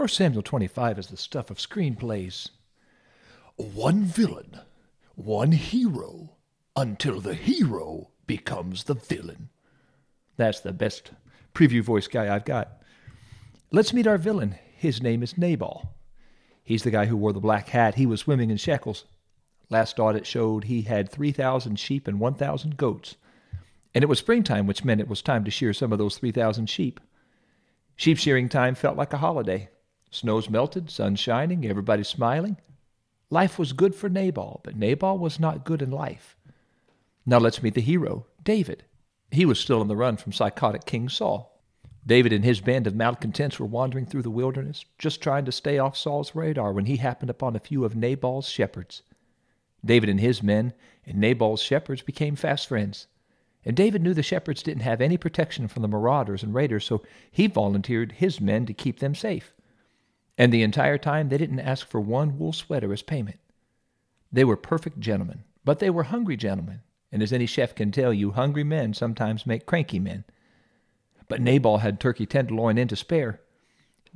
1 0.00 0.08
Samuel 0.08 0.40
25 0.40 0.98
is 0.98 1.06
the 1.08 1.16
stuff 1.18 1.50
of 1.50 1.58
screenplays. 1.58 2.48
One 3.56 4.04
villain, 4.04 4.60
one 5.14 5.52
hero, 5.52 6.36
until 6.74 7.20
the 7.20 7.34
hero 7.34 8.08
becomes 8.26 8.84
the 8.84 8.94
villain. 8.94 9.50
That's 10.38 10.60
the 10.60 10.72
best 10.72 11.10
preview 11.54 11.82
voice 11.82 12.08
guy 12.08 12.34
I've 12.34 12.46
got. 12.46 12.80
Let's 13.72 13.92
meet 13.92 14.06
our 14.06 14.16
villain. 14.16 14.54
His 14.74 15.02
name 15.02 15.22
is 15.22 15.36
Nabal. 15.36 15.94
He's 16.64 16.82
the 16.82 16.90
guy 16.90 17.04
who 17.04 17.18
wore 17.18 17.34
the 17.34 17.38
black 17.38 17.68
hat. 17.68 17.96
He 17.96 18.06
was 18.06 18.20
swimming 18.20 18.48
in 18.48 18.56
shekels. 18.56 19.04
Last 19.68 20.00
audit 20.00 20.26
showed 20.26 20.64
he 20.64 20.80
had 20.80 21.10
3,000 21.10 21.78
sheep 21.78 22.08
and 22.08 22.18
1,000 22.18 22.78
goats. 22.78 23.16
And 23.94 24.02
it 24.02 24.08
was 24.08 24.18
springtime, 24.18 24.66
which 24.66 24.82
meant 24.82 25.02
it 25.02 25.08
was 25.08 25.20
time 25.20 25.44
to 25.44 25.50
shear 25.50 25.74
some 25.74 25.92
of 25.92 25.98
those 25.98 26.16
3,000 26.16 26.70
sheep. 26.70 27.00
Sheep 27.96 28.16
shearing 28.16 28.48
time 28.48 28.74
felt 28.74 28.96
like 28.96 29.12
a 29.12 29.18
holiday. 29.18 29.68
Snow's 30.10 30.50
melted, 30.50 30.90
sun's 30.90 31.20
shining, 31.20 31.64
everybody's 31.64 32.08
smiling. 32.08 32.56
Life 33.30 33.58
was 33.58 33.72
good 33.72 33.94
for 33.94 34.08
Nabal, 34.08 34.60
but 34.64 34.76
Nabal 34.76 35.18
was 35.18 35.38
not 35.38 35.64
good 35.64 35.82
in 35.82 35.90
life. 35.90 36.36
Now 37.24 37.38
let's 37.38 37.62
meet 37.62 37.74
the 37.74 37.80
hero, 37.80 38.26
David. 38.42 38.84
He 39.30 39.44
was 39.44 39.60
still 39.60 39.80
on 39.80 39.86
the 39.86 39.96
run 39.96 40.16
from 40.16 40.32
psychotic 40.32 40.84
King 40.84 41.08
Saul. 41.08 41.62
David 42.04 42.32
and 42.32 42.44
his 42.44 42.60
band 42.60 42.88
of 42.88 42.94
malcontents 42.96 43.60
were 43.60 43.66
wandering 43.66 44.06
through 44.06 44.22
the 44.22 44.30
wilderness, 44.30 44.84
just 44.98 45.20
trying 45.22 45.44
to 45.44 45.52
stay 45.52 45.78
off 45.78 45.96
Saul's 45.96 46.34
radar 46.34 46.72
when 46.72 46.86
he 46.86 46.96
happened 46.96 47.30
upon 47.30 47.54
a 47.54 47.60
few 47.60 47.84
of 47.84 47.94
Nabal's 47.94 48.48
shepherds. 48.48 49.02
David 49.84 50.08
and 50.08 50.18
his 50.18 50.42
men 50.42 50.72
and 51.06 51.18
Nabal's 51.18 51.62
shepherds 51.62 52.02
became 52.02 52.34
fast 52.34 52.66
friends. 52.66 53.06
And 53.64 53.76
David 53.76 54.02
knew 54.02 54.14
the 54.14 54.22
shepherds 54.22 54.62
didn't 54.62 54.82
have 54.82 55.00
any 55.00 55.16
protection 55.16 55.68
from 55.68 55.82
the 55.82 55.88
marauders 55.88 56.42
and 56.42 56.52
raiders, 56.52 56.84
so 56.84 57.02
he 57.30 57.46
volunteered 57.46 58.12
his 58.12 58.40
men 58.40 58.66
to 58.66 58.74
keep 58.74 58.98
them 58.98 59.14
safe. 59.14 59.54
And 60.40 60.54
the 60.54 60.62
entire 60.62 60.96
time 60.96 61.28
they 61.28 61.36
didn't 61.36 61.60
ask 61.60 61.86
for 61.86 62.00
one 62.00 62.38
wool 62.38 62.54
sweater 62.54 62.94
as 62.94 63.02
payment. 63.02 63.38
They 64.32 64.42
were 64.42 64.56
perfect 64.56 64.98
gentlemen, 64.98 65.44
but 65.66 65.80
they 65.80 65.90
were 65.90 66.04
hungry 66.04 66.38
gentlemen, 66.38 66.80
and 67.12 67.22
as 67.22 67.30
any 67.30 67.44
chef 67.44 67.74
can 67.74 67.92
tell 67.92 68.10
you, 68.10 68.30
hungry 68.30 68.64
men 68.64 68.94
sometimes 68.94 69.44
make 69.44 69.66
cranky 69.66 69.98
men. 69.98 70.24
But 71.28 71.42
Nabal 71.42 71.78
had 71.78 72.00
turkey 72.00 72.24
tenderloin 72.24 72.78
in 72.78 72.88
to 72.88 72.96
spare. 72.96 73.42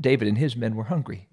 David 0.01 0.27
and 0.27 0.39
his 0.39 0.57
men 0.57 0.77
were 0.77 0.85
hungry. 0.85 1.29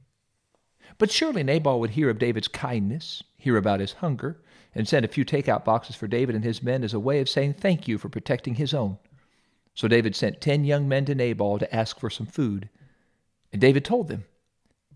But 0.98 1.10
surely 1.10 1.42
Nabal 1.42 1.80
would 1.80 1.92
hear 1.92 2.10
of 2.10 2.20
David's 2.20 2.50
kindness, 2.50 3.24
hear 3.38 3.56
about 3.56 3.80
his 3.80 3.94
hunger, 3.94 4.42
and 4.76 4.90
send 4.90 5.06
a 5.06 5.08
few 5.08 5.24
takeout 5.24 5.64
boxes 5.64 5.96
for 5.96 6.08
David 6.08 6.36
and 6.36 6.44
his 6.44 6.62
men 6.62 6.84
as 6.84 6.94
a 6.94 7.00
way 7.00 7.22
of 7.22 7.30
saying 7.30 7.54
thank 7.54 7.88
you 7.88 7.98
for 7.98 8.10
protecting 8.10 8.56
his 8.56 8.74
own. 8.74 8.98
So 9.74 9.88
David 9.88 10.18
sent 10.18 10.42
ten 10.42 10.66
young 10.66 10.90
men 10.90 11.06
to 11.06 11.16
Nabal 11.16 11.60
to 11.60 11.74
ask 11.74 11.98
for 11.98 12.10
some 12.10 12.28
food. 12.28 12.68
And 13.54 13.62
David 13.62 13.86
told 13.86 14.10
them, 14.10 14.26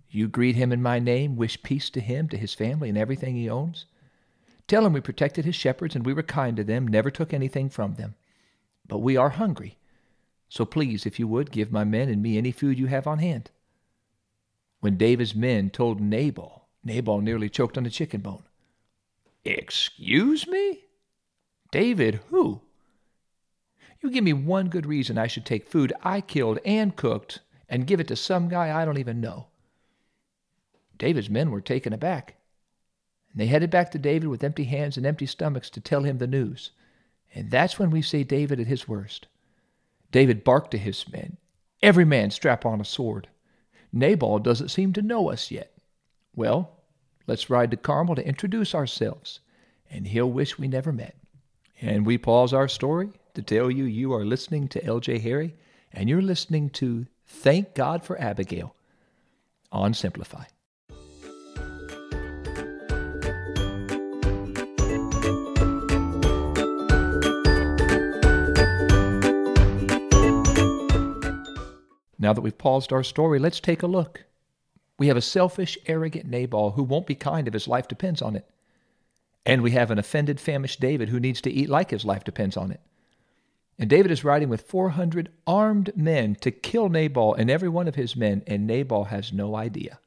You 0.10 0.28
greet 0.28 0.56
him 0.56 0.72
in 0.72 0.82
my 0.82 1.00
name, 1.00 1.36
wish 1.36 1.62
peace 1.64 1.90
to 1.92 2.00
him, 2.00 2.30
to 2.30 2.38
his 2.38 2.54
family, 2.54 2.90
and 2.90 2.98
everything 2.98 3.36
he 3.36 3.50
owns. 3.50 3.86
Tell 4.68 4.86
him 4.86 4.94
we 4.94 5.02
protected 5.02 5.46
his 5.46 5.56
shepherds 5.56 5.96
and 5.96 6.06
we 6.06 6.14
were 6.14 6.24
kind 6.24 6.58
to 6.58 6.64
them, 6.64 6.88
never 6.88 7.12
took 7.12 7.34
anything 7.34 7.70
from 7.70 7.96
them. 7.96 8.16
But 8.88 9.00
we 9.00 9.18
are 9.18 9.30
hungry. 9.30 9.78
So 10.50 10.66
please, 10.66 11.06
if 11.06 11.20
you 11.20 11.28
would, 11.28 11.52
give 11.52 11.72
my 11.72 11.84
men 11.84 12.10
and 12.10 12.22
me 12.22 12.38
any 12.38 12.52
food 12.52 12.80
you 12.80 12.88
have 12.88 13.08
on 13.08 13.20
hand. 13.20 13.52
When 14.80 14.98
David's 14.98 15.36
men 15.36 15.70
told 15.70 16.00
Nabal, 16.00 16.68
Nabal 16.84 17.22
nearly 17.22 17.50
choked 17.50 17.78
on 17.78 17.86
a 17.86 17.90
chicken 17.90 18.22
bone. 18.22 18.44
Excuse 19.44 20.48
me? 20.48 20.86
David, 21.72 22.22
who? 22.30 22.62
You 24.02 24.12
give 24.12 24.24
me 24.24 24.34
one 24.34 24.70
good 24.70 24.86
reason 24.86 25.18
I 25.18 25.28
should 25.28 25.46
take 25.46 25.68
food 25.68 25.92
I 26.04 26.22
killed 26.22 26.60
and 26.64 26.96
cooked 26.96 27.40
and 27.68 27.88
give 27.88 28.00
it 28.00 28.08
to 28.10 28.16
some 28.16 28.50
guy 28.50 28.80
I 28.80 28.86
don't 28.86 29.00
even 29.00 29.20
know. 29.20 29.48
David's 30.98 31.30
men 31.30 31.52
were 31.52 31.62
taken 31.62 31.94
aback. 31.94 32.36
And 33.32 33.42
they 33.42 33.48
headed 33.48 33.70
back 33.70 33.92
to 33.92 33.98
David 33.98 34.28
with 34.28 34.44
empty 34.44 34.64
hands 34.64 34.98
and 34.98 35.06
empty 35.06 35.26
stomachs 35.26 35.70
to 35.72 35.82
tell 35.82 36.04
him 36.04 36.18
the 36.18 36.28
news. 36.28 36.72
And 37.34 37.52
that's 37.52 37.78
when 37.78 37.90
we 37.90 38.02
see 38.02 38.24
David 38.24 38.60
at 38.60 38.68
his 38.68 38.88
worst. 38.88 39.28
David 40.12 40.44
barked 40.44 40.72
to 40.72 40.78
his 40.78 41.08
men, 41.12 41.38
Every 41.82 42.06
man 42.06 42.32
strap 42.32 42.66
on 42.66 42.80
a 42.80 42.86
sword. 42.86 43.28
Nabal 43.92 44.40
doesn't 44.40 44.70
seem 44.70 44.94
to 44.94 45.02
know 45.02 45.30
us 45.30 45.52
yet. 45.52 45.78
Well, 46.36 46.80
let's 47.28 47.50
ride 47.50 47.72
to 47.72 47.78
Carmel 47.78 48.16
to 48.16 48.28
introduce 48.28 48.74
ourselves, 48.74 49.42
and 49.90 50.08
he'll 50.08 50.32
wish 50.32 50.58
we 50.58 50.68
never 50.68 50.92
met. 50.92 51.16
And 51.82 52.06
we 52.06 52.18
pause 52.18 52.54
our 52.54 52.68
story 52.68 53.10
to 53.34 53.42
tell 53.42 53.70
you 53.70 53.84
you 53.84 54.14
are 54.14 54.26
listening 54.26 54.68
to 54.70 54.82
LJ 54.82 55.22
Harry, 55.22 55.56
and 55.92 56.10
you're 56.10 56.22
listening 56.22 56.70
to 56.72 57.06
Thank 57.28 57.76
God 57.76 58.04
for 58.04 58.20
Abigail 58.20 58.76
on 59.72 59.94
Simplify. 59.94 60.46
Now 72.18 72.34
that 72.34 72.42
we've 72.42 72.58
paused 72.58 72.94
our 72.94 73.04
story, 73.04 73.40
let's 73.40 73.60
take 73.60 73.84
a 73.84 73.88
look. 73.88 74.26
We 74.98 75.08
have 75.08 75.18
a 75.18 75.22
selfish, 75.22 75.78
arrogant 75.88 76.26
Nabal 76.26 76.72
who 76.72 76.84
won't 76.84 77.08
be 77.08 77.16
kind 77.16 77.48
if 77.48 77.54
his 77.54 77.68
life 77.68 77.88
depends 77.88 78.22
on 78.22 78.36
it. 78.36 78.50
And 79.46 79.62
we 79.62 79.72
have 79.72 79.92
an 79.92 80.00
offended, 80.00 80.40
famished 80.40 80.80
David 80.80 81.10
who 81.10 81.20
needs 81.20 81.42
to 81.42 81.52
eat 81.52 81.70
like 81.70 81.92
his 81.92 82.06
life 82.06 82.24
depends 82.24 82.58
on 82.58 82.72
it. 82.72 82.80
And 83.78 83.90
David 83.90 84.10
is 84.10 84.24
riding 84.24 84.48
with 84.48 84.62
400 84.62 85.30
armed 85.46 85.92
men 85.98 86.36
to 86.36 86.50
kill 86.50 86.88
Nabal 86.88 87.34
and 87.34 87.50
every 87.50 87.68
one 87.68 87.90
of 87.90 87.96
his 87.96 88.16
men, 88.16 88.42
and 88.48 88.66
Nabal 88.66 89.06
has 89.06 89.34
no 89.34 89.56
idea. 89.56 90.00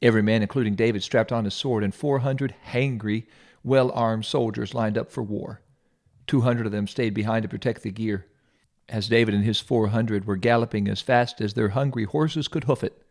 Every 0.00 0.22
man, 0.22 0.40
including 0.40 0.76
David, 0.76 1.02
strapped 1.02 1.32
on 1.32 1.44
his 1.44 1.52
sword, 1.52 1.82
and 1.82 1.94
400 1.94 2.54
hangry, 2.68 3.26
well 3.64 3.90
armed 3.90 4.24
soldiers 4.24 4.72
lined 4.72 4.96
up 4.96 5.10
for 5.10 5.22
war. 5.22 5.60
200 6.28 6.64
of 6.64 6.72
them 6.72 6.86
stayed 6.86 7.12
behind 7.12 7.42
to 7.42 7.48
protect 7.48 7.82
the 7.82 7.90
gear 7.90 8.26
as 8.90 9.08
David 9.08 9.34
and 9.34 9.44
his 9.44 9.60
400 9.60 10.26
were 10.26 10.36
galloping 10.36 10.88
as 10.88 11.00
fast 11.00 11.40
as 11.40 11.54
their 11.54 11.70
hungry 11.70 12.04
horses 12.04 12.48
could 12.48 12.64
hoof 12.64 12.82
it. 12.82 13.02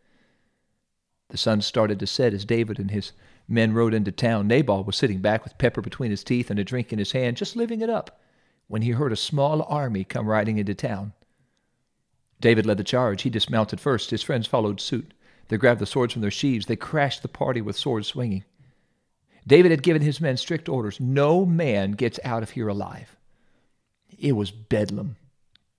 The 1.30 1.38
sun 1.38 1.62
started 1.62 1.98
to 2.00 2.06
set 2.06 2.34
as 2.34 2.44
David 2.44 2.78
and 2.78 2.90
his 2.90 3.12
men 3.48 3.72
rode 3.72 3.94
into 3.94 4.12
town. 4.12 4.46
Nabal 4.46 4.84
was 4.84 4.96
sitting 4.96 5.20
back 5.20 5.42
with 5.42 5.58
pepper 5.58 5.80
between 5.80 6.10
his 6.10 6.22
teeth 6.22 6.50
and 6.50 6.60
a 6.60 6.64
drink 6.64 6.92
in 6.92 6.98
his 6.98 7.12
hand, 7.12 7.38
just 7.38 7.56
living 7.56 7.80
it 7.80 7.88
up, 7.88 8.20
when 8.68 8.82
he 8.82 8.90
heard 8.90 9.12
a 9.12 9.16
small 9.16 9.62
army 9.62 10.04
come 10.04 10.26
riding 10.26 10.58
into 10.58 10.74
town. 10.74 11.14
David 12.40 12.66
led 12.66 12.76
the 12.76 12.84
charge. 12.84 13.22
He 13.22 13.30
dismounted 13.30 13.80
first. 13.80 14.10
His 14.10 14.22
friends 14.22 14.46
followed 14.46 14.80
suit. 14.80 15.14
They 15.48 15.56
grabbed 15.56 15.80
the 15.80 15.86
swords 15.86 16.12
from 16.12 16.22
their 16.22 16.30
sheaths. 16.30 16.66
They 16.66 16.76
crashed 16.76 17.22
the 17.22 17.28
party 17.28 17.60
with 17.60 17.76
swords 17.76 18.08
swinging. 18.08 18.44
David 19.46 19.70
had 19.70 19.82
given 19.82 20.02
his 20.02 20.20
men 20.20 20.36
strict 20.36 20.68
orders 20.68 21.00
no 21.00 21.46
man 21.46 21.92
gets 21.92 22.20
out 22.24 22.42
of 22.42 22.50
here 22.50 22.68
alive. 22.68 23.16
It 24.18 24.32
was 24.32 24.50
bedlam 24.50 25.16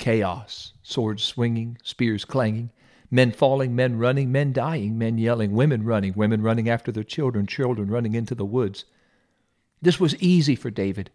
chaos, 0.01 0.73
swords 0.81 1.21
swinging, 1.21 1.77
spears 1.83 2.25
clanging, 2.25 2.71
men 3.11 3.31
falling, 3.31 3.75
men 3.75 3.99
running, 3.99 4.31
men 4.31 4.51
dying, 4.51 4.97
men 4.97 5.19
yelling, 5.19 5.51
women 5.51 5.83
running, 5.83 6.11
women 6.15 6.41
running 6.41 6.67
after 6.67 6.91
their 6.91 7.03
children, 7.03 7.45
children 7.45 7.87
running 7.87 8.15
into 8.15 8.33
the 8.33 8.43
woods. 8.43 8.83
This 9.79 9.99
was 9.99 10.19
easy 10.21 10.55
for 10.55 10.71
David. 10.71 11.11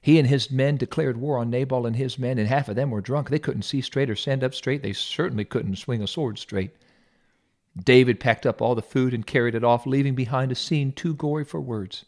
He 0.00 0.18
and 0.18 0.26
his 0.26 0.50
men 0.50 0.78
declared 0.78 1.18
war 1.18 1.36
on 1.36 1.50
Nabal 1.50 1.84
and 1.84 1.96
his 1.96 2.18
men, 2.18 2.38
and 2.38 2.48
half 2.48 2.70
of 2.70 2.76
them 2.76 2.90
were 2.90 3.02
drunk. 3.02 3.28
They 3.28 3.38
couldn't 3.38 3.62
see 3.62 3.82
straight 3.82 4.08
or 4.08 4.16
stand 4.16 4.42
up 4.42 4.54
straight. 4.54 4.82
They 4.82 4.94
certainly 4.94 5.44
couldn't 5.44 5.76
swing 5.76 6.02
a 6.02 6.06
sword 6.06 6.38
straight. 6.38 6.70
David 7.76 8.20
packed 8.20 8.46
up 8.46 8.62
all 8.62 8.74
the 8.74 8.80
food 8.80 9.12
and 9.12 9.26
carried 9.26 9.54
it 9.54 9.64
off, 9.64 9.86
leaving 9.86 10.14
behind 10.14 10.50
a 10.50 10.54
scene 10.54 10.92
too 10.92 11.12
gory 11.12 11.44
for 11.44 11.60
words. 11.60 12.06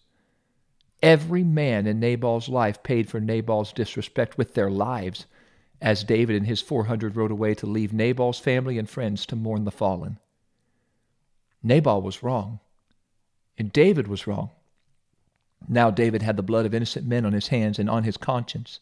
Every 1.02 1.44
man 1.44 1.86
in 1.86 2.00
Nabal's 2.00 2.48
life 2.48 2.82
paid 2.82 3.10
for 3.10 3.20
Nabal's 3.20 3.70
disrespect 3.70 4.38
with 4.38 4.54
their 4.54 4.70
lives 4.70 5.26
as 5.80 6.04
David 6.04 6.36
and 6.36 6.46
his 6.46 6.60
400 6.60 7.16
rode 7.16 7.30
away 7.30 7.54
to 7.54 7.66
leave 7.66 7.92
Nabal's 7.92 8.38
family 8.38 8.78
and 8.78 8.88
friends 8.88 9.24
to 9.26 9.36
mourn 9.36 9.64
the 9.64 9.70
fallen. 9.70 10.18
Nabal 11.62 12.02
was 12.02 12.22
wrong, 12.22 12.60
and 13.56 13.72
David 13.72 14.06
was 14.06 14.26
wrong. 14.26 14.50
Now 15.68 15.90
David 15.90 16.22
had 16.22 16.36
the 16.36 16.42
blood 16.42 16.66
of 16.66 16.74
innocent 16.74 17.06
men 17.06 17.26
on 17.26 17.32
his 17.32 17.48
hands 17.48 17.78
and 17.78 17.88
on 17.88 18.04
his 18.04 18.16
conscience. 18.16 18.80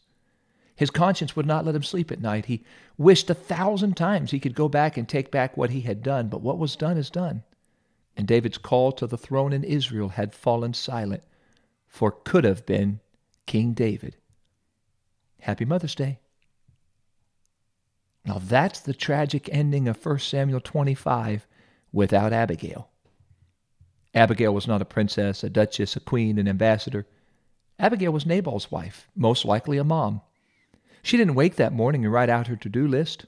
His 0.75 0.89
conscience 0.89 1.35
would 1.35 1.45
not 1.45 1.65
let 1.65 1.75
him 1.75 1.83
sleep 1.83 2.09
at 2.09 2.21
night. 2.21 2.45
He 2.45 2.63
wished 2.97 3.29
a 3.29 3.33
thousand 3.33 3.97
times 3.97 4.31
he 4.31 4.39
could 4.39 4.55
go 4.55 4.69
back 4.69 4.95
and 4.95 5.07
take 5.07 5.29
back 5.29 5.57
what 5.57 5.71
he 5.71 5.81
had 5.81 6.01
done, 6.01 6.29
but 6.29 6.41
what 6.41 6.57
was 6.57 6.77
done 6.77 6.97
is 6.97 7.09
done. 7.09 7.43
And 8.15 8.27
David's 8.27 8.57
call 8.57 8.93
to 8.93 9.05
the 9.05 9.17
throne 9.17 9.51
in 9.51 9.63
Israel 9.63 10.09
had 10.09 10.33
fallen 10.33 10.73
silent, 10.73 11.23
for 11.87 12.11
could 12.11 12.45
have 12.45 12.65
been 12.65 13.01
King 13.45 13.73
David. 13.73 14.15
Happy 15.41 15.65
Mother's 15.65 15.95
Day. 15.95 16.19
Now 18.29 18.37
that's 18.37 18.79
the 18.79 18.93
tragic 18.93 19.49
ending 19.51 19.87
of 19.87 20.05
1 20.05 20.19
Samuel 20.19 20.59
25 20.59 21.47
without 21.91 22.31
Abigail. 22.31 22.91
Abigail 24.13 24.53
was 24.53 24.67
not 24.67 24.83
a 24.83 24.85
princess, 24.85 25.43
a 25.43 25.49
duchess, 25.49 25.95
a 25.95 25.99
queen, 25.99 26.37
an 26.37 26.47
ambassador. 26.47 27.07
Abigail 27.79 28.11
was 28.11 28.27
Nabal's 28.27 28.69
wife, 28.69 29.07
most 29.15 29.45
likely 29.45 29.79
a 29.79 29.83
mom. 29.83 30.21
She 31.01 31.17
didn't 31.17 31.33
wake 31.33 31.55
that 31.55 31.73
morning 31.73 32.05
and 32.05 32.13
write 32.13 32.29
out 32.29 32.45
her 32.45 32.55
to 32.57 32.69
do 32.69 32.87
list. 32.87 33.25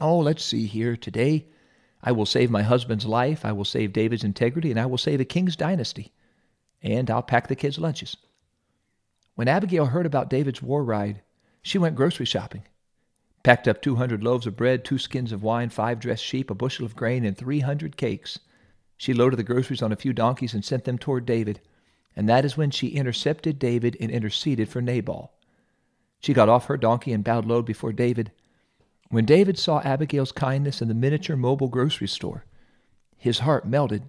Oh, 0.00 0.20
let's 0.20 0.42
see 0.42 0.64
here. 0.64 0.96
Today, 0.96 1.44
I 2.02 2.12
will 2.12 2.24
save 2.24 2.50
my 2.50 2.62
husband's 2.62 3.04
life, 3.04 3.44
I 3.44 3.52
will 3.52 3.66
save 3.66 3.92
David's 3.92 4.24
integrity, 4.24 4.70
and 4.70 4.80
I 4.80 4.86
will 4.86 4.96
save 4.96 5.20
a 5.20 5.26
king's 5.26 5.54
dynasty. 5.54 6.14
And 6.80 7.10
I'll 7.10 7.22
pack 7.22 7.48
the 7.48 7.56
kids' 7.56 7.78
lunches. 7.78 8.16
When 9.34 9.48
Abigail 9.48 9.84
heard 9.84 10.06
about 10.06 10.30
David's 10.30 10.62
war 10.62 10.82
ride, 10.82 11.20
she 11.60 11.76
went 11.76 11.94
grocery 11.94 12.24
shopping, 12.24 12.62
packed 13.44 13.68
up 13.68 13.80
200 13.80 14.24
loaves 14.24 14.46
of 14.46 14.56
bread, 14.56 14.84
two 14.84 14.98
skins 14.98 15.30
of 15.30 15.44
wine, 15.44 15.68
five 15.68 16.00
dressed 16.00 16.24
sheep, 16.24 16.50
a 16.50 16.54
bushel 16.54 16.84
of 16.84 16.96
grain, 16.96 17.24
and 17.24 17.38
300 17.38 17.96
cakes. 17.96 18.40
She 18.96 19.14
loaded 19.14 19.36
the 19.36 19.44
groceries 19.44 19.82
on 19.82 19.92
a 19.92 19.96
few 19.96 20.12
donkeys 20.12 20.54
and 20.54 20.64
sent 20.64 20.84
them 20.84 20.98
toward 20.98 21.26
David. 21.26 21.60
And 22.16 22.28
that 22.28 22.44
is 22.44 22.56
when 22.56 22.70
she 22.70 22.88
intercepted 22.88 23.58
David 23.58 23.96
and 24.00 24.10
interceded 24.10 24.68
for 24.68 24.80
Nabal. 24.80 25.32
She 26.20 26.32
got 26.32 26.48
off 26.48 26.66
her 26.66 26.78
donkey 26.78 27.12
and 27.12 27.22
bowed 27.22 27.44
low 27.44 27.60
before 27.60 27.92
David. 27.92 28.32
When 29.10 29.26
David 29.26 29.58
saw 29.58 29.80
Abigail's 29.80 30.32
kindness 30.32 30.80
in 30.80 30.88
the 30.88 30.94
miniature 30.94 31.36
mobile 31.36 31.68
grocery 31.68 32.08
store, 32.08 32.46
his 33.18 33.40
heart 33.40 33.66
melted. 33.66 34.08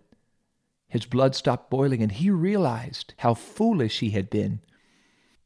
His 0.87 1.05
blood 1.05 1.35
stopped 1.35 1.69
boiling, 1.69 2.01
and 2.01 2.11
he 2.11 2.29
realized 2.29 3.13
how 3.17 3.33
foolish 3.33 3.99
he 3.99 4.11
had 4.11 4.29
been. 4.29 4.61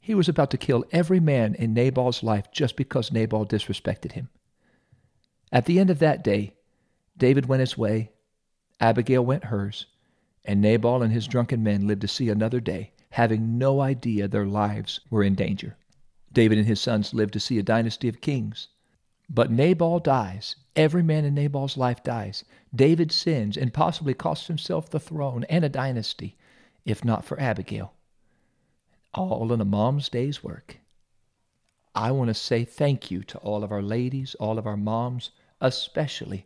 He 0.10 0.16
was 0.16 0.28
about 0.28 0.50
to 0.50 0.58
kill 0.58 0.86
every 0.92 1.20
man 1.20 1.54
in 1.54 1.76
Nabal's 1.76 2.24
life 2.24 2.52
just 2.52 2.76
because 2.76 3.12
Nabal 3.12 3.46
disrespected 3.46 4.14
him. 4.14 4.30
At 5.52 5.66
the 5.66 5.80
end 5.80 5.92
of 5.92 6.00
that 6.00 6.24
day, 6.24 6.56
David 7.16 7.46
went 7.46 7.60
his 7.60 7.78
way, 7.78 8.10
Abigail 8.80 9.24
went 9.24 9.44
hers, 9.44 9.86
and 10.44 10.62
Nabal 10.62 11.04
and 11.04 11.14
his 11.14 11.28
drunken 11.28 11.62
men 11.62 11.86
lived 11.86 12.02
to 12.02 12.08
see 12.08 12.28
another 12.28 12.60
day, 12.60 12.92
having 13.12 13.60
no 13.60 13.82
idea 13.82 14.28
their 14.28 14.48
lives 14.48 15.00
were 15.12 15.22
in 15.22 15.36
danger. 15.36 15.78
David 16.34 16.58
and 16.58 16.66
his 16.66 16.82
sons 16.82 17.14
lived 17.14 17.34
to 17.34 17.40
see 17.40 17.60
a 17.60 17.62
dynasty 17.62 18.08
of 18.08 18.20
kings. 18.20 18.70
But 19.30 19.52
Nabal 19.52 20.00
dies. 20.00 20.56
Every 20.76 21.04
man 21.04 21.24
in 21.24 21.36
Nabal's 21.36 21.78
life 21.78 22.02
dies. 22.04 22.44
David 22.74 23.12
sins 23.12 23.56
and 23.56 23.76
possibly 23.76 24.16
costs 24.16 24.48
himself 24.48 24.90
the 24.90 25.00
throne 25.00 25.44
and 25.52 25.64
a 25.64 25.70
dynasty, 25.70 26.36
if 26.84 27.06
not 27.06 27.26
for 27.26 27.40
Abigail. 27.40 27.94
All 29.14 29.52
in 29.52 29.62
a 29.62 29.66
mom's 29.66 30.10
day's 30.10 30.44
work. 30.44 30.78
I 31.96 32.12
want 32.12 32.28
to 32.30 32.34
say 32.34 32.64
thank 32.64 33.10
you 33.10 33.24
to 33.24 33.38
all 33.40 33.64
of 33.64 33.72
our 33.72 33.82
ladies, 33.82 34.36
all 34.36 34.58
of 34.58 34.68
our 34.68 34.78
moms, 34.78 35.32
especially 35.60 36.46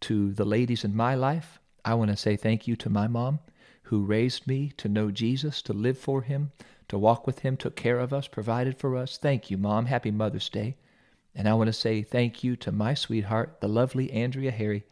to 0.00 0.32
the 0.32 0.44
ladies 0.44 0.84
in 0.84 0.94
my 0.94 1.14
life. 1.14 1.58
I 1.84 1.94
want 1.94 2.10
to 2.10 2.16
say 2.16 2.36
thank 2.36 2.68
you 2.68 2.76
to 2.76 2.88
my 2.88 3.08
mom 3.08 3.40
who 3.84 4.04
raised 4.04 4.46
me 4.46 4.72
to 4.78 4.88
know 4.88 5.10
Jesus, 5.10 5.60
to 5.62 5.72
live 5.72 5.98
for 5.98 6.22
him, 6.22 6.52
to 6.88 6.98
walk 6.98 7.26
with 7.26 7.40
him, 7.40 7.56
took 7.56 7.76
care 7.76 7.98
of 7.98 8.12
us, 8.12 8.26
provided 8.26 8.78
for 8.78 8.96
us. 8.96 9.18
Thank 9.18 9.50
you, 9.50 9.58
Mom. 9.58 9.86
Happy 9.86 10.10
Mother's 10.10 10.48
Day. 10.48 10.76
And 11.34 11.48
I 11.48 11.54
want 11.54 11.66
to 11.68 11.72
say 11.72 12.02
thank 12.02 12.42
you 12.42 12.56
to 12.56 12.72
my 12.72 12.94
sweetheart, 12.94 13.60
the 13.60 13.68
lovely 13.68 14.10
Andrea 14.12 14.52
Harry, 14.52 14.84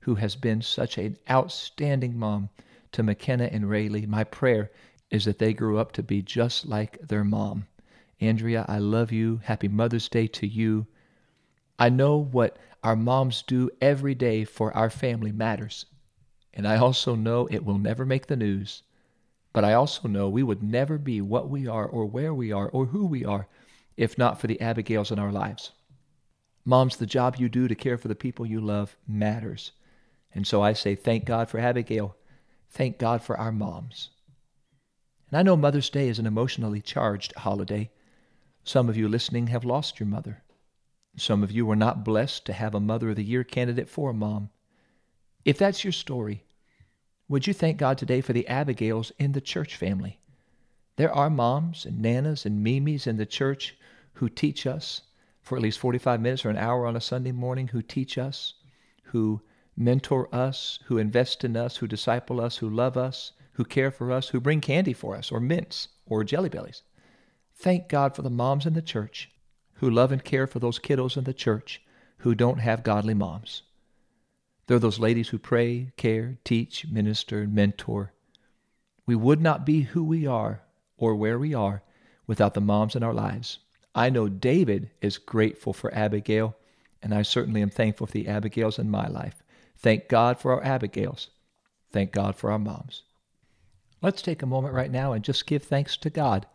who 0.00 0.14
has 0.14 0.36
been 0.36 0.62
such 0.62 0.96
an 0.96 1.18
outstanding 1.28 2.18
mom 2.18 2.48
to 2.92 3.02
McKenna 3.02 3.44
and 3.44 3.68
Rayleigh. 3.68 4.06
My 4.06 4.24
prayer 4.24 4.70
is 5.10 5.24
that 5.24 5.38
they 5.38 5.54
grew 5.54 5.78
up 5.78 5.92
to 5.92 6.02
be 6.02 6.22
just 6.22 6.66
like 6.66 6.98
their 7.00 7.24
mom. 7.24 7.66
Andrea, 8.20 8.64
I 8.68 8.78
love 8.78 9.12
you. 9.12 9.40
Happy 9.44 9.68
Mother's 9.68 10.08
Day 10.08 10.26
to 10.26 10.46
you. 10.46 10.86
I 11.78 11.88
know 11.88 12.16
what 12.16 12.58
our 12.82 12.96
moms 12.96 13.42
do 13.42 13.70
every 13.80 14.14
day 14.14 14.44
for 14.44 14.76
our 14.76 14.90
family 14.90 15.32
matters. 15.32 15.86
And 16.52 16.66
I 16.66 16.76
also 16.76 17.14
know 17.14 17.46
it 17.46 17.64
will 17.64 17.78
never 17.78 18.04
make 18.04 18.26
the 18.26 18.36
news. 18.36 18.82
But 19.52 19.64
I 19.64 19.74
also 19.74 20.08
know 20.08 20.28
we 20.28 20.42
would 20.42 20.62
never 20.62 20.98
be 20.98 21.20
what 21.20 21.48
we 21.48 21.66
are 21.66 21.86
or 21.86 22.04
where 22.06 22.34
we 22.34 22.52
are 22.52 22.68
or 22.68 22.86
who 22.86 23.06
we 23.06 23.24
are 23.24 23.46
if 23.96 24.16
not 24.16 24.40
for 24.40 24.46
the 24.46 24.60
Abigails 24.60 25.10
in 25.10 25.18
our 25.18 25.32
lives. 25.32 25.72
Moms, 26.64 26.96
the 26.96 27.06
job 27.06 27.36
you 27.36 27.48
do 27.48 27.66
to 27.66 27.74
care 27.74 27.96
for 27.96 28.08
the 28.08 28.14
people 28.14 28.46
you 28.46 28.60
love 28.60 28.96
matters. 29.06 29.72
And 30.34 30.46
so 30.46 30.62
I 30.62 30.72
say, 30.74 30.94
thank 30.94 31.24
God 31.24 31.48
for 31.48 31.58
Abigail. 31.58 32.16
Thank 32.70 32.98
God 32.98 33.22
for 33.22 33.36
our 33.38 33.50
moms. 33.50 34.10
And 35.30 35.38
I 35.38 35.42
know 35.42 35.56
Mother's 35.56 35.90
Day 35.90 36.08
is 36.08 36.18
an 36.18 36.26
emotionally 36.26 36.80
charged 36.80 37.34
holiday. 37.36 37.90
Some 38.64 38.88
of 38.88 38.96
you 38.96 39.08
listening 39.08 39.48
have 39.48 39.64
lost 39.64 40.00
your 40.00 40.06
mother. 40.06 40.42
Some 41.16 41.42
of 41.42 41.50
you 41.50 41.66
were 41.66 41.76
not 41.76 42.04
blessed 42.04 42.46
to 42.46 42.52
have 42.52 42.74
a 42.74 42.80
Mother 42.80 43.10
of 43.10 43.16
the 43.16 43.24
Year 43.24 43.44
candidate 43.44 43.88
for 43.88 44.10
a 44.10 44.14
mom. 44.14 44.50
If 45.44 45.58
that's 45.58 45.84
your 45.84 45.92
story, 45.92 46.44
would 47.28 47.46
you 47.46 47.52
thank 47.52 47.76
God 47.76 47.98
today 47.98 48.22
for 48.22 48.32
the 48.32 48.48
Abigails 48.48 49.12
in 49.18 49.32
the 49.32 49.40
church 49.40 49.76
family? 49.76 50.18
There 50.96 51.12
are 51.12 51.28
moms 51.28 51.84
and 51.84 52.00
nanas 52.02 52.46
and 52.46 52.62
mimis 52.62 53.06
in 53.06 53.18
the 53.18 53.26
church 53.26 53.76
who 54.14 54.28
teach 54.28 54.66
us, 54.66 55.02
for 55.42 55.56
at 55.56 55.62
least 55.62 55.78
45 55.78 56.20
minutes 56.20 56.44
or 56.44 56.50
an 56.50 56.56
hour 56.56 56.86
on 56.86 56.96
a 56.96 57.00
Sunday 57.00 57.32
morning 57.32 57.68
who 57.68 57.82
teach 57.82 58.16
us, 58.16 58.54
who 59.04 59.42
mentor 59.76 60.34
us, 60.34 60.78
who 60.86 60.96
invest 60.96 61.44
in 61.44 61.56
us, 61.56 61.76
who 61.76 61.86
disciple 61.86 62.40
us, 62.40 62.56
who 62.56 62.68
love 62.70 62.96
us, 62.96 63.32
who 63.58 63.64
care 63.64 63.90
for 63.90 64.12
us, 64.12 64.28
who 64.28 64.40
bring 64.40 64.60
candy 64.60 64.92
for 64.92 65.16
us, 65.16 65.32
or 65.32 65.40
mints, 65.40 65.88
or 66.06 66.22
jelly 66.22 66.48
bellies. 66.48 66.82
Thank 67.56 67.88
God 67.88 68.14
for 68.14 68.22
the 68.22 68.30
moms 68.30 68.66
in 68.66 68.74
the 68.74 68.80
church 68.80 69.32
who 69.74 69.90
love 69.90 70.12
and 70.12 70.22
care 70.22 70.46
for 70.46 70.60
those 70.60 70.78
kiddos 70.78 71.16
in 71.16 71.24
the 71.24 71.34
church 71.34 71.82
who 72.18 72.36
don't 72.36 72.60
have 72.60 72.84
godly 72.84 73.14
moms. 73.14 73.62
They're 74.68 74.78
those 74.78 75.00
ladies 75.00 75.30
who 75.30 75.38
pray, 75.38 75.90
care, 75.96 76.38
teach, 76.44 76.86
minister, 76.86 77.42
and 77.42 77.52
mentor. 77.52 78.12
We 79.06 79.16
would 79.16 79.40
not 79.40 79.66
be 79.66 79.80
who 79.82 80.04
we 80.04 80.24
are 80.24 80.62
or 80.96 81.16
where 81.16 81.38
we 81.38 81.52
are 81.52 81.82
without 82.28 82.54
the 82.54 82.60
moms 82.60 82.94
in 82.94 83.02
our 83.02 83.14
lives. 83.14 83.58
I 83.92 84.08
know 84.08 84.28
David 84.28 84.90
is 85.00 85.18
grateful 85.18 85.72
for 85.72 85.92
Abigail, 85.92 86.54
and 87.02 87.12
I 87.12 87.22
certainly 87.22 87.62
am 87.62 87.70
thankful 87.70 88.06
for 88.06 88.12
the 88.12 88.28
Abigails 88.28 88.78
in 88.78 88.88
my 88.88 89.08
life. 89.08 89.42
Thank 89.76 90.08
God 90.08 90.38
for 90.38 90.52
our 90.52 90.62
Abigails. 90.62 91.30
Thank 91.90 92.12
God 92.12 92.36
for 92.36 92.52
our 92.52 92.58
moms. 92.60 93.02
Let's 94.00 94.22
take 94.22 94.42
a 94.42 94.46
moment 94.46 94.74
right 94.74 94.90
now 94.90 95.12
and 95.12 95.24
just 95.24 95.46
give 95.46 95.64
thanks 95.64 95.96
to 95.98 96.10
God 96.10 96.46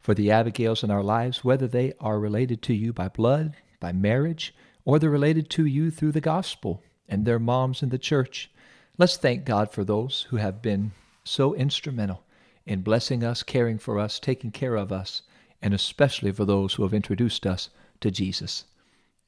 for 0.00 0.14
the 0.14 0.30
Abigails 0.30 0.82
in 0.82 0.90
our 0.90 1.02
lives, 1.02 1.44
whether 1.44 1.68
they 1.68 1.92
are 2.00 2.18
related 2.18 2.62
to 2.62 2.74
you 2.74 2.92
by 2.92 3.08
blood, 3.08 3.54
by 3.78 3.92
marriage, 3.92 4.54
or 4.84 4.98
they're 4.98 5.10
related 5.10 5.48
to 5.50 5.66
you 5.66 5.90
through 5.90 6.12
the 6.12 6.20
gospel 6.20 6.82
and 7.08 7.24
their 7.24 7.38
moms 7.38 7.82
in 7.82 7.90
the 7.90 7.98
church. 7.98 8.50
Let's 8.98 9.16
thank 9.16 9.44
God 9.44 9.70
for 9.70 9.84
those 9.84 10.26
who 10.30 10.36
have 10.36 10.62
been 10.62 10.92
so 11.22 11.54
instrumental 11.54 12.24
in 12.66 12.82
blessing 12.82 13.22
us, 13.22 13.42
caring 13.42 13.78
for 13.78 13.98
us, 13.98 14.18
taking 14.18 14.50
care 14.50 14.74
of 14.74 14.90
us, 14.90 15.22
and 15.62 15.72
especially 15.72 16.32
for 16.32 16.44
those 16.44 16.74
who 16.74 16.82
have 16.82 16.94
introduced 16.94 17.46
us 17.46 17.70
to 18.00 18.10
Jesus. 18.10 18.64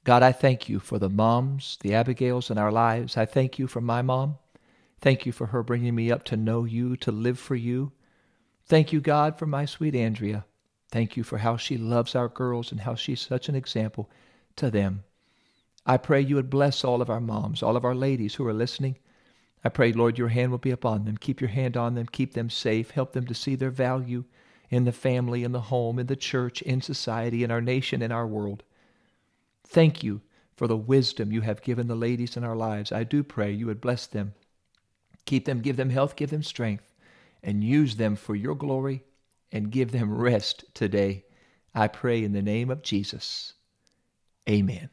God, 0.04 0.22
I 0.22 0.32
thank 0.32 0.68
you 0.68 0.80
for 0.80 0.98
the 0.98 1.08
moms, 1.08 1.78
the 1.80 1.94
Abigails 1.94 2.50
in 2.50 2.58
our 2.58 2.72
lives. 2.72 3.16
I 3.16 3.24
thank 3.24 3.58
you 3.58 3.66
for 3.68 3.80
my 3.80 4.02
mom. 4.02 4.38
Thank 5.02 5.26
you 5.26 5.32
for 5.32 5.48
her 5.48 5.64
bringing 5.64 5.96
me 5.96 6.12
up 6.12 6.22
to 6.26 6.36
know 6.36 6.64
you, 6.64 6.96
to 6.98 7.10
live 7.10 7.38
for 7.38 7.56
you. 7.56 7.90
Thank 8.66 8.92
you, 8.92 9.00
God, 9.00 9.36
for 9.36 9.46
my 9.46 9.64
sweet 9.64 9.96
Andrea. 9.96 10.46
Thank 10.92 11.16
you 11.16 11.24
for 11.24 11.38
how 11.38 11.56
she 11.56 11.76
loves 11.76 12.14
our 12.14 12.28
girls 12.28 12.70
and 12.70 12.80
how 12.82 12.94
she's 12.94 13.20
such 13.20 13.48
an 13.48 13.56
example 13.56 14.08
to 14.54 14.70
them. 14.70 15.02
I 15.84 15.96
pray 15.96 16.20
you 16.20 16.36
would 16.36 16.50
bless 16.50 16.84
all 16.84 17.02
of 17.02 17.10
our 17.10 17.20
moms, 17.20 17.64
all 17.64 17.76
of 17.76 17.84
our 17.84 17.96
ladies 17.96 18.36
who 18.36 18.46
are 18.46 18.54
listening. 18.54 18.96
I 19.64 19.70
pray, 19.70 19.92
Lord, 19.92 20.18
your 20.18 20.28
hand 20.28 20.52
will 20.52 20.58
be 20.58 20.70
upon 20.70 21.04
them. 21.04 21.16
Keep 21.16 21.40
your 21.40 21.50
hand 21.50 21.76
on 21.76 21.96
them. 21.96 22.06
Keep 22.06 22.34
them 22.34 22.48
safe. 22.48 22.92
Help 22.92 23.12
them 23.12 23.26
to 23.26 23.34
see 23.34 23.56
their 23.56 23.70
value 23.70 24.24
in 24.70 24.84
the 24.84 24.92
family, 24.92 25.42
in 25.42 25.50
the 25.50 25.62
home, 25.62 25.98
in 25.98 26.06
the 26.06 26.14
church, 26.14 26.62
in 26.62 26.80
society, 26.80 27.42
in 27.42 27.50
our 27.50 27.60
nation, 27.60 28.02
in 28.02 28.12
our 28.12 28.26
world. 28.26 28.62
Thank 29.66 30.04
you 30.04 30.20
for 30.54 30.68
the 30.68 30.76
wisdom 30.76 31.32
you 31.32 31.40
have 31.40 31.62
given 31.62 31.88
the 31.88 31.96
ladies 31.96 32.36
in 32.36 32.44
our 32.44 32.56
lives. 32.56 32.92
I 32.92 33.02
do 33.02 33.24
pray 33.24 33.50
you 33.50 33.66
would 33.66 33.80
bless 33.80 34.06
them. 34.06 34.34
Keep 35.24 35.44
them, 35.44 35.60
give 35.60 35.76
them 35.76 35.90
health, 35.90 36.16
give 36.16 36.30
them 36.30 36.42
strength, 36.42 36.92
and 37.42 37.62
use 37.64 37.96
them 37.96 38.16
for 38.16 38.34
your 38.34 38.54
glory 38.54 39.04
and 39.50 39.70
give 39.70 39.92
them 39.92 40.16
rest 40.16 40.64
today. 40.74 41.24
I 41.74 41.88
pray 41.88 42.22
in 42.22 42.32
the 42.32 42.42
name 42.42 42.70
of 42.70 42.82
Jesus. 42.82 43.54
Amen. 44.48 44.90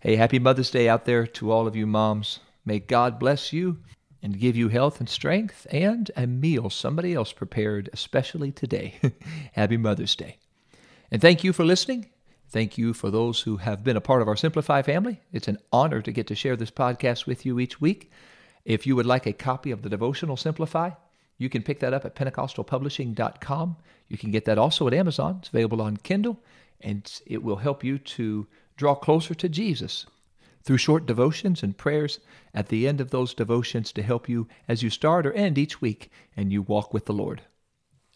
Hey, 0.00 0.16
happy 0.16 0.38
Mother's 0.38 0.70
Day 0.70 0.88
out 0.88 1.04
there 1.04 1.26
to 1.26 1.50
all 1.50 1.66
of 1.66 1.76
you 1.76 1.86
moms. 1.86 2.40
May 2.64 2.78
God 2.78 3.18
bless 3.18 3.52
you 3.52 3.78
and 4.22 4.38
give 4.38 4.56
you 4.56 4.68
health 4.68 5.00
and 5.00 5.08
strength 5.08 5.66
and 5.70 6.10
a 6.16 6.26
meal 6.26 6.70
somebody 6.70 7.14
else 7.14 7.32
prepared 7.32 7.90
especially 7.92 8.52
today. 8.52 8.94
Happy 9.52 9.76
Mother's 9.76 10.14
Day. 10.14 10.38
And 11.10 11.20
thank 11.20 11.42
you 11.42 11.52
for 11.52 11.64
listening. 11.64 12.10
Thank 12.48 12.76
you 12.76 12.92
for 12.92 13.10
those 13.10 13.42
who 13.42 13.58
have 13.58 13.84
been 13.84 13.96
a 13.96 14.00
part 14.00 14.22
of 14.22 14.28
our 14.28 14.36
Simplify 14.36 14.82
family. 14.82 15.20
It's 15.32 15.48
an 15.48 15.58
honor 15.72 16.02
to 16.02 16.12
get 16.12 16.26
to 16.28 16.34
share 16.34 16.56
this 16.56 16.70
podcast 16.70 17.26
with 17.26 17.46
you 17.46 17.58
each 17.60 17.80
week. 17.80 18.10
If 18.64 18.86
you 18.86 18.96
would 18.96 19.06
like 19.06 19.26
a 19.26 19.32
copy 19.32 19.70
of 19.70 19.82
the 19.82 19.88
devotional 19.88 20.36
Simplify, 20.36 20.90
you 21.38 21.48
can 21.48 21.62
pick 21.62 21.80
that 21.80 21.94
up 21.94 22.04
at 22.04 22.14
pentecostalpublishing.com. 22.14 23.76
You 24.08 24.18
can 24.18 24.30
get 24.30 24.44
that 24.44 24.58
also 24.58 24.86
at 24.86 24.94
Amazon. 24.94 25.36
It's 25.38 25.48
available 25.48 25.80
on 25.80 25.96
Kindle, 25.96 26.38
and 26.80 27.10
it 27.26 27.42
will 27.42 27.56
help 27.56 27.82
you 27.82 27.98
to 27.98 28.46
draw 28.76 28.94
closer 28.94 29.34
to 29.34 29.48
Jesus 29.48 30.06
through 30.62 30.76
short 30.76 31.06
devotions 31.06 31.62
and 31.62 31.78
prayers 31.78 32.20
at 32.52 32.68
the 32.68 32.86
end 32.86 33.00
of 33.00 33.10
those 33.10 33.32
devotions 33.32 33.92
to 33.92 34.02
help 34.02 34.28
you 34.28 34.46
as 34.68 34.82
you 34.82 34.90
start 34.90 35.26
or 35.26 35.32
end 35.32 35.56
each 35.56 35.80
week 35.80 36.10
and 36.36 36.52
you 36.52 36.60
walk 36.60 36.92
with 36.92 37.06
the 37.06 37.12
Lord. 37.12 37.42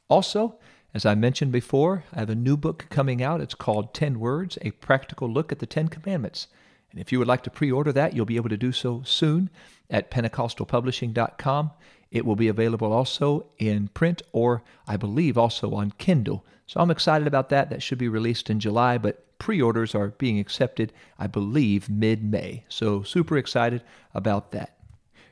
Also, 0.09 0.59
as 0.93 1.07
I 1.07 1.15
mentioned 1.15 1.51
before, 1.51 2.05
I 2.13 2.21
have 2.21 2.31
a 2.31 2.35
new 2.35 2.57
book 2.57 2.87
coming 2.91 3.23
out. 3.23 3.41
It's 3.41 3.55
called 3.55 3.95
10 3.95 4.21
Words 4.21 4.59
A 4.63 4.71
Practical 4.73 5.29
Look 5.29 5.51
at 5.51 5.59
the 5.59 5.67
Ten 5.67 5.89
Commandments. 5.89 6.47
And 6.95 7.01
if 7.01 7.11
you 7.11 7.19
would 7.19 7.27
like 7.27 7.43
to 7.43 7.51
pre 7.51 7.73
order 7.73 7.93
that, 7.93 8.15
you'll 8.15 8.25
be 8.25 8.37
able 8.37 8.51
to 8.51 8.57
do 8.57 8.71
so 8.71 9.03
soon 9.05 9.51
at 9.91 10.13
PentecostalPublishing.com. 10.13 11.73
It 12.13 12.25
will 12.25 12.37
be 12.37 12.47
available 12.47 12.93
also 12.93 13.47
in 13.59 13.89
print 13.89 14.23
or, 14.31 14.63
I 14.87 14.97
believe, 14.97 15.37
also 15.37 15.75
on 15.75 15.93
Kindle. 15.99 16.45
So 16.69 16.79
I'm 16.79 16.93
excited 16.93 17.27
about 17.27 17.49
that. 17.49 17.69
That 17.69 17.83
should 17.83 17.99
be 17.99 18.09
released 18.09 18.49
in 18.49 18.61
July, 18.61 18.97
but 18.99 19.37
pre 19.41 19.61
orders 19.61 19.93
are 19.93 20.09
being 20.09 20.39
accepted, 20.39 20.93
I 21.19 21.27
believe, 21.27 21.91
mid 21.91 22.23
May. 22.23 22.63
So 22.69 23.03
super 23.03 23.37
excited 23.37 23.83
about 24.15 24.53
that. 24.53 24.77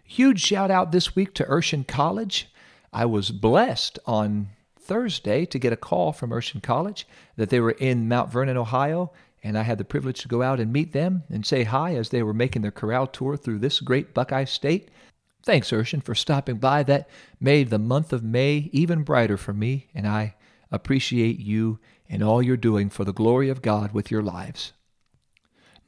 Huge 0.03 0.41
shout 0.41 0.73
out 0.73 0.91
this 0.91 1.15
week 1.15 1.33
to 1.35 1.45
Urshan 1.45 1.87
College. 1.87 2.49
I 2.93 3.07
was 3.07 3.31
blessed 3.31 4.01
on 4.05 4.49
Thursday 4.77 5.47
to 5.47 5.61
get 5.61 5.73
a 5.73 5.77
call 5.77 6.13
from 6.13 6.31
Urshan 6.31 6.61
College 6.61 7.07
that 7.37 7.51
they 7.51 7.61
were 7.61 7.71
in 7.71 8.09
Mount 8.09 8.33
Vernon, 8.33 8.57
Ohio, 8.57 9.13
and 9.43 9.59
I 9.59 9.63
had 9.63 9.79
the 9.79 9.85
privilege 9.85 10.21
to 10.23 10.29
go 10.29 10.43
out 10.43 10.61
and 10.61 10.73
meet 10.73 10.93
them 10.93 11.25
and 11.29 11.45
say 11.45 11.65
hi 11.65 11.97
as 11.97 12.11
they 12.11 12.23
were 12.23 12.35
making 12.35 12.63
their 12.63 12.71
corral 12.71 13.07
tour 13.07 13.37
through 13.37 13.59
this 13.59 13.81
great 13.81 14.15
Buckeye 14.15 14.45
state. 14.45 14.89
Thanks, 15.43 15.71
Urshan, 15.71 16.03
for 16.03 16.15
stopping 16.15 16.59
by. 16.59 16.85
That 16.85 17.09
made 17.41 17.71
the 17.71 17.79
month 17.79 18.13
of 18.13 18.23
May 18.23 18.71
even 18.73 19.03
brighter 19.03 19.37
for 19.37 19.53
me, 19.53 19.89
and 19.95 20.07
I 20.07 20.37
appreciate 20.71 21.41
you 21.41 21.81
and 22.09 22.23
all 22.23 22.43
you're 22.43 22.57
doing 22.57 22.89
for 22.89 23.05
the 23.05 23.13
glory 23.13 23.49
of 23.49 23.63
God 23.63 23.93
with 23.93 24.11
your 24.11 24.23
lives. 24.23 24.73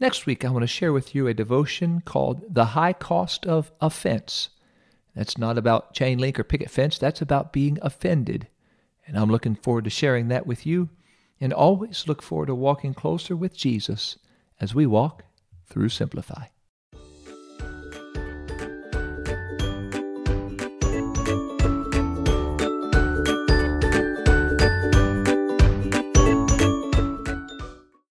Next 0.00 0.26
week, 0.26 0.44
I 0.44 0.50
want 0.50 0.64
to 0.64 0.66
share 0.66 0.92
with 0.92 1.14
you 1.14 1.28
a 1.28 1.34
devotion 1.34 2.02
called 2.04 2.42
The 2.52 2.64
High 2.66 2.92
Cost 2.92 3.46
of 3.46 3.70
Offense. 3.80 4.48
That's 5.14 5.38
not 5.38 5.56
about 5.56 5.94
chain 5.94 6.18
link 6.18 6.40
or 6.40 6.44
picket 6.44 6.70
fence, 6.70 6.98
that's 6.98 7.22
about 7.22 7.52
being 7.52 7.78
offended. 7.80 8.48
And 9.06 9.16
I'm 9.16 9.30
looking 9.30 9.54
forward 9.54 9.84
to 9.84 9.90
sharing 9.90 10.28
that 10.28 10.46
with 10.46 10.66
you 10.66 10.88
and 11.40 11.52
always 11.52 12.06
look 12.06 12.22
forward 12.22 12.46
to 12.46 12.54
walking 12.54 12.94
closer 12.94 13.36
with 13.36 13.56
Jesus 13.56 14.18
as 14.60 14.74
we 14.74 14.86
walk 14.86 15.24
through 15.66 15.88
Simplify. 15.88 16.46